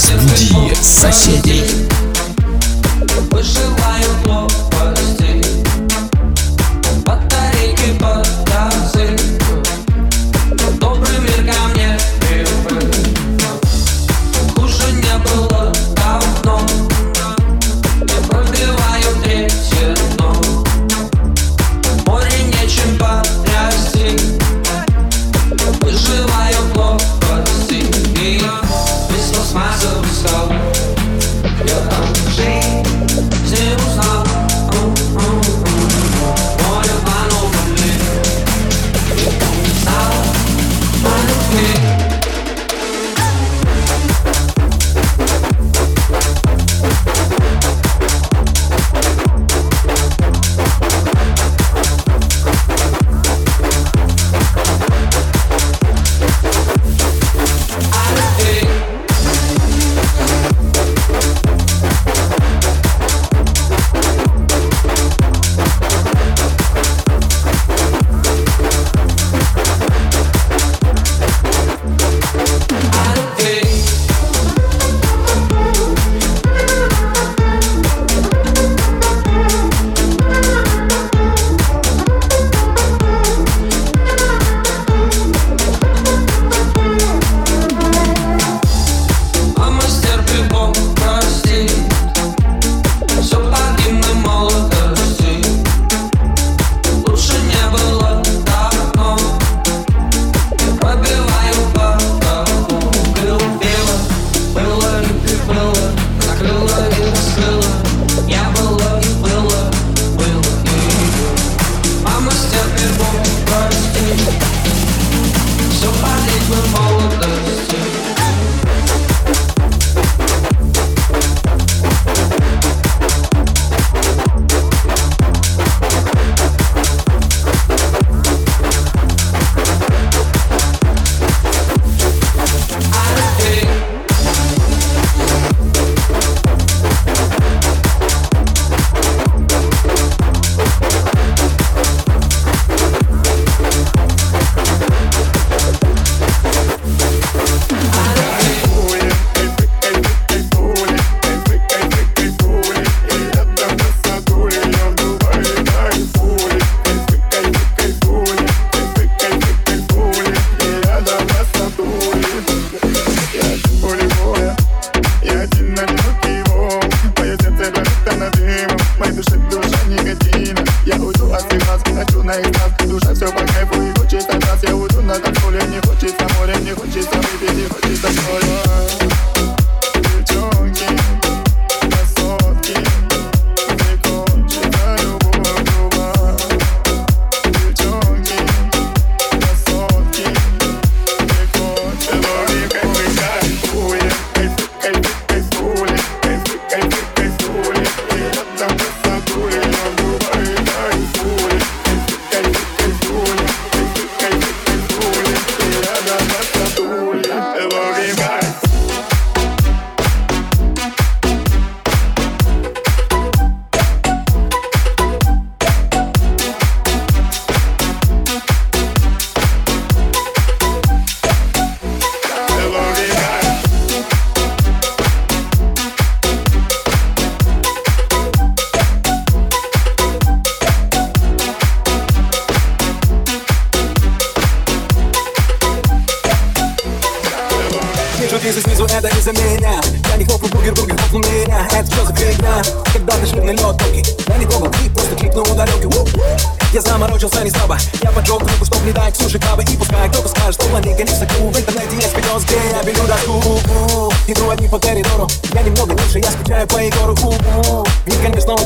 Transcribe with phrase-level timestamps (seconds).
[0.00, 1.89] разбуди соседей.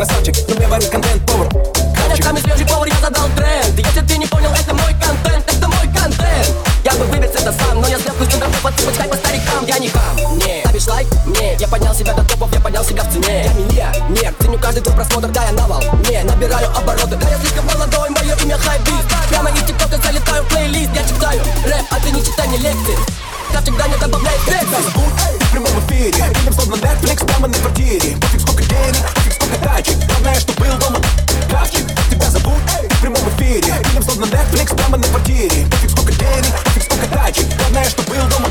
[0.00, 1.48] красавчик, но мне варит контент повар.
[1.94, 3.78] Хотя самый свежий повар, я задал тренд.
[3.78, 6.56] Если ты не понял, это мой контент, это мой контент.
[6.84, 9.78] Я бы вывез это сам, но я сделку с центром подсыпать хай по старикам Я
[9.78, 11.06] не хам, не, ставишь лайк?
[11.26, 13.44] Не, я поднял себя до топов, я поднял себя в цене.
[13.44, 15.82] Я миллионер, ценю каждый твой просмотр, да я навал.
[16.08, 18.92] Не, набираю обороты, да я слишком молодой, мое имя хайби.
[19.28, 23.29] Прямо из тиктока залетаю в плейлист, я читаю рэп, а ты не читай мне лекции.
[23.52, 28.16] Я всегда не добавляет текста В прямом эфире, фильм словно Netflix прямо на квартире.
[28.16, 29.96] Пофиг сколько денег, пофиг сколько тачек.
[30.06, 31.00] Главное, что был дома
[31.48, 35.66] Кравчик, тебя зовут В прямом эфире, фильм словно Netflix прямо на квартире.
[35.70, 37.46] Пофиг сколько денег, пофиг сколько тачек.
[37.58, 38.48] Главное, что был дома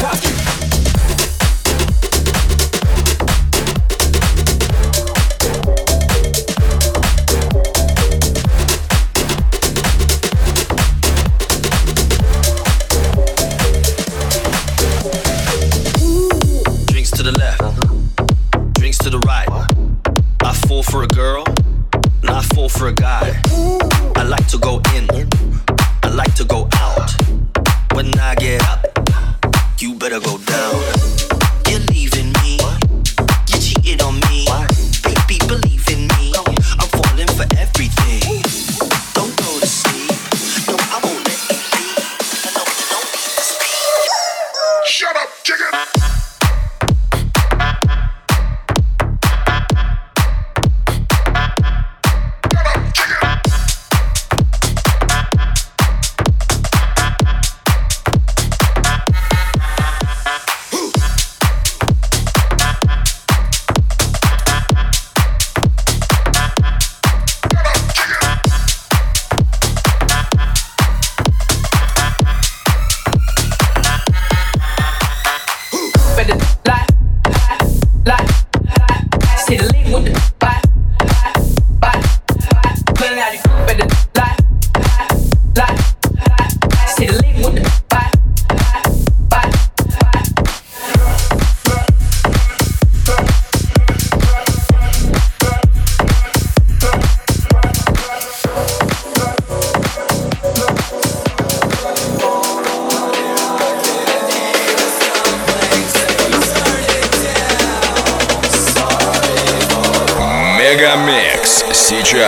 [0.00, 0.49] Кравчик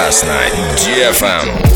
[0.02, 1.71] Сейчас на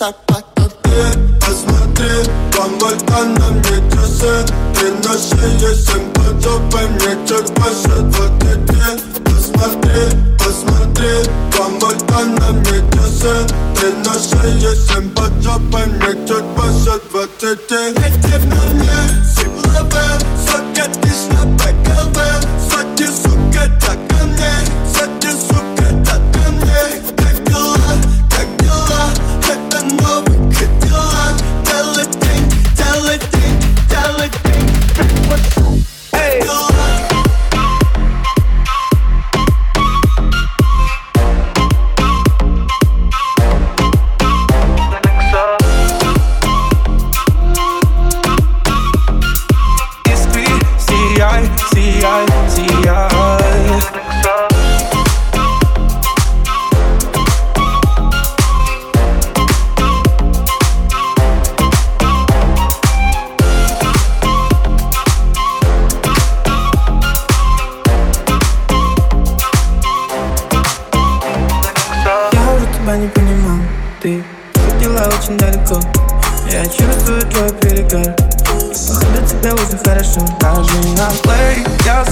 [0.00, 0.70] зарплата
[1.40, 2.08] Посмотри,
[2.56, 8.80] вольта на мне часы Ты на шее семь подобай мне чуть больше двадцати.
[9.24, 10.02] Посмотри,
[10.38, 11.12] посмотри,
[11.54, 12.80] кому-то на мне
[13.76, 17.80] Ты на шее семь подобай мне чуть больше двадцати.
[18.00, 19.00] Эти в мне,
[19.36, 20.06] симловы,
[20.46, 22.16] сотни тысяч на ПКВ
[22.70, 24.52] Сотни, сука, так ко мне,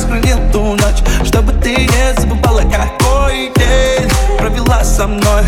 [0.08, 5.44] сохранил ту ночь Чтобы ты не забывала, какой день Провела со мной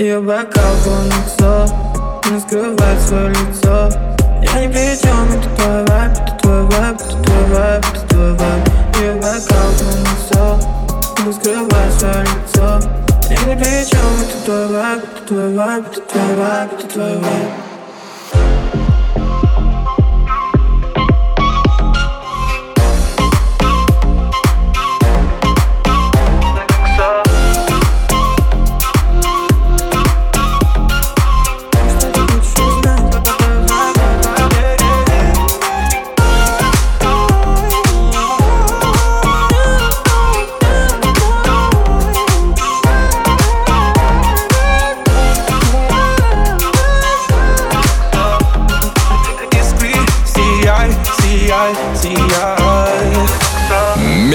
[0.00, 1.70] Ее бокал полнится
[2.30, 3.90] Не скрывает свое лицо.
[4.40, 8.32] Я не при чем, это твой вайб Это твой вайб, это твой вайб, это твой
[8.32, 8.68] вайб.
[8.96, 10.68] Ее бокал полнится
[11.26, 12.80] Не скрывает свое лицо.
[13.28, 17.16] Я не при чем, это твой вайб Это твой вайб, это твой вайб, это твой
[17.18, 17.69] вайб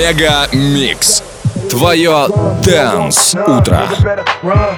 [0.05, 1.23] Мега Микс.
[1.71, 2.29] Твое
[2.63, 3.89] Дэнс Утро.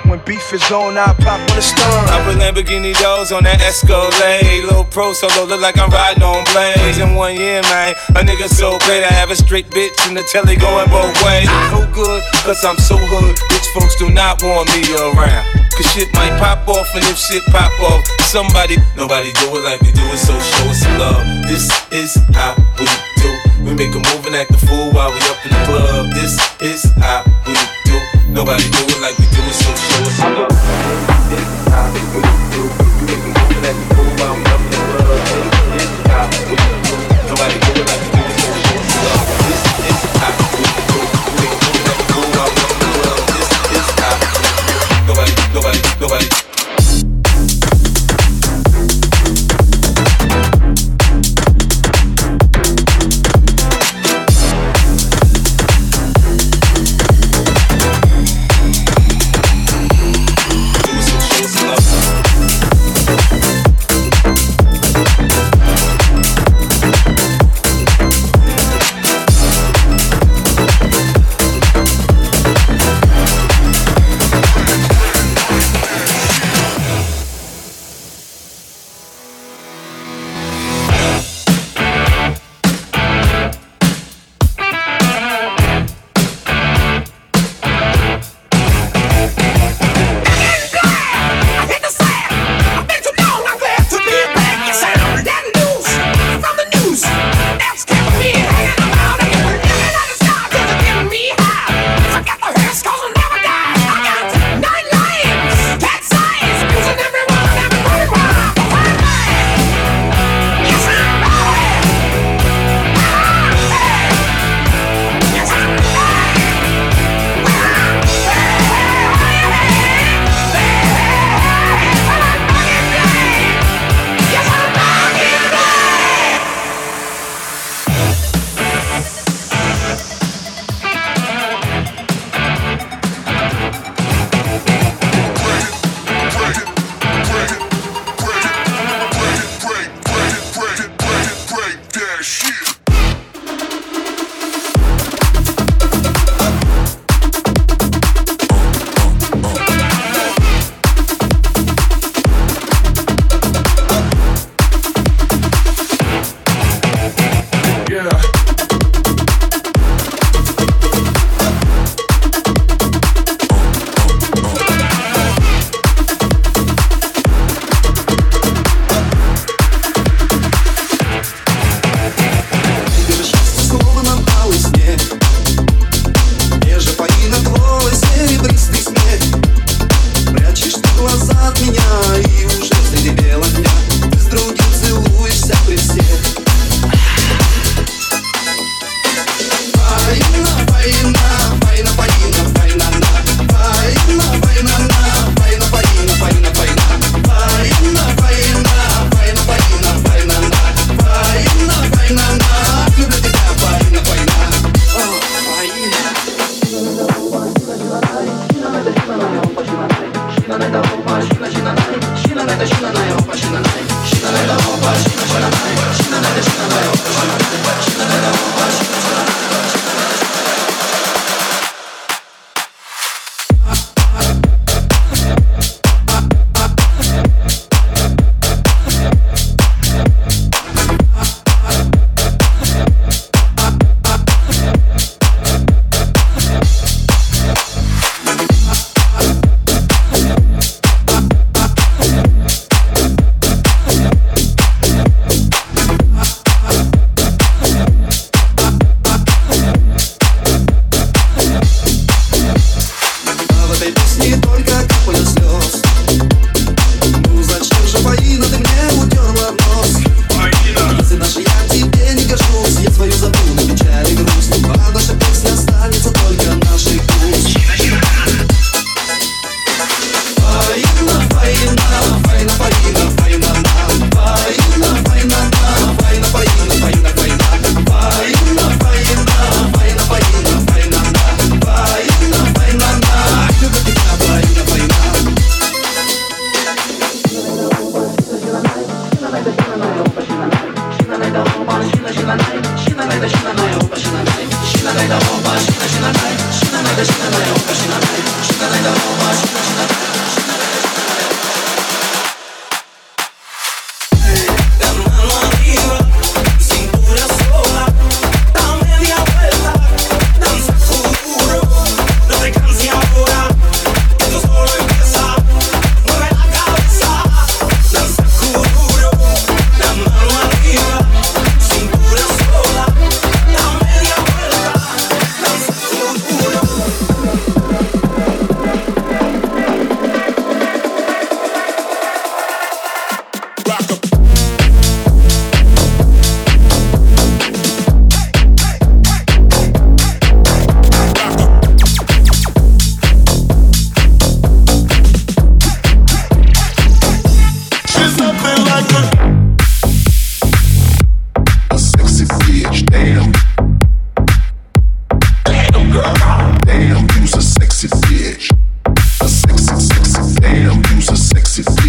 [0.04, 2.08] When beef is on, I pop on the stun.
[2.08, 4.64] I put Lamborghini doors on that Escalade.
[4.64, 6.98] Little pro solo, look like I'm riding on blades.
[6.98, 9.04] In one year, man, a nigga so great.
[9.04, 11.48] I have a straight bitch and the telly going both ways.
[11.72, 13.38] No good, cause I'm so hood.
[13.50, 15.46] Rich folks do not want me around.
[15.72, 19.80] Cause shit might pop off, and if shit pop off, somebody, nobody do it like
[19.80, 21.24] we do it, so show us some love.
[21.48, 23.35] This is how we do.
[23.67, 26.07] We make a move and act a fool while we up in the club.
[26.13, 27.99] This is how we do.
[28.31, 30.17] Nobody do it like we do it, so show us.
[31.27, 31.99] This is how we
[32.55, 32.63] do.
[32.95, 34.16] We make a move and act a fool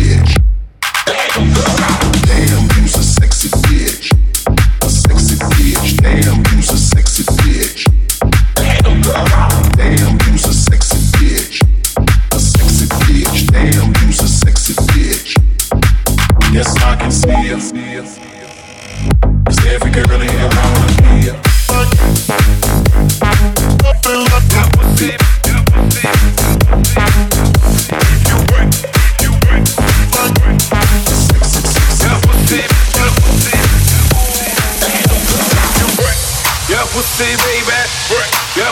[0.08, 0.37] bitch.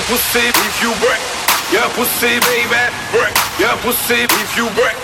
[0.06, 1.22] pussy if you break.
[1.74, 3.34] Your pussy, baby, break.
[3.58, 4.94] Your pussy if you break.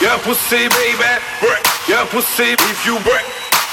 [0.00, 1.62] Your pussy, baby, break.
[1.88, 3.24] Your pussy if you break.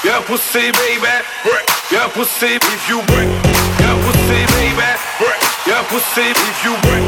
[0.04, 1.66] Your pussy, baby, break.
[1.92, 3.28] Your pussy if you break.
[3.84, 5.40] Your pussy, baby, break.
[5.68, 7.04] Your pussy if you break.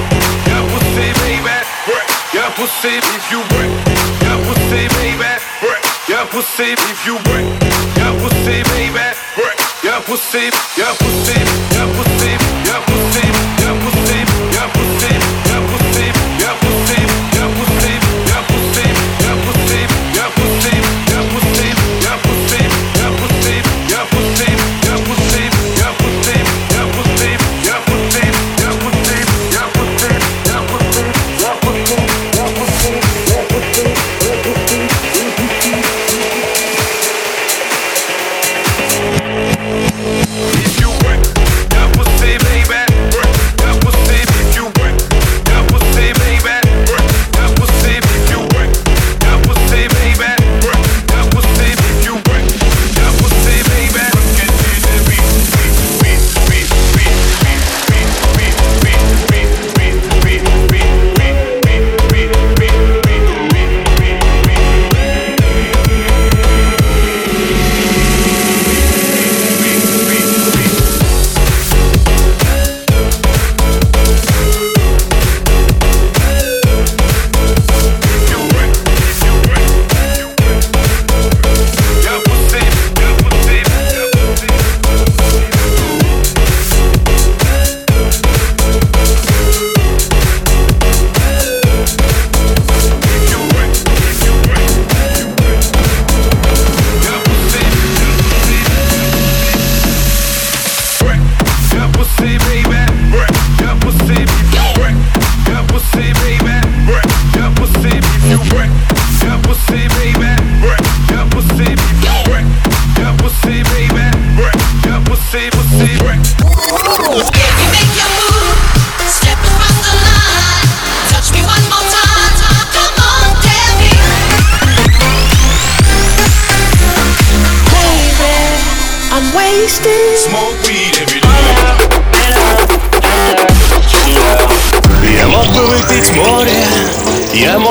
[0.48, 1.56] Your pussy, baby,
[1.88, 2.08] break.
[2.36, 3.72] Your pussy if you break.
[4.20, 5.32] Your pussy, baby,
[5.64, 5.82] break.
[6.08, 7.48] Your pussy if you break.
[7.96, 9.58] Your pussy, baby, break.
[9.82, 10.44] Your pussy,
[10.76, 11.38] your pussy,
[11.76, 12.39] your pussy
[12.78, 14.18] você, é você,
[14.56, 15.10] é você,
[15.48, 16.04] é você,
[16.44, 17.09] é você.